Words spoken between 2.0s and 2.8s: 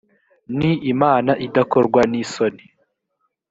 n isoni